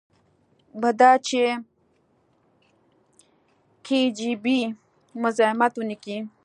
مدا 0.81 1.11
چې 1.27 1.41
کي 3.85 3.99
جي 4.17 4.31
بي 4.43 4.59
مزايمت 5.21 5.73
ونکي. 5.77 6.17